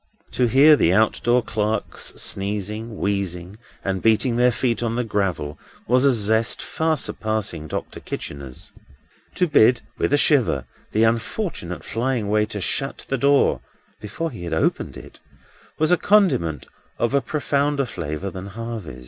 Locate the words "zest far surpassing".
6.11-7.67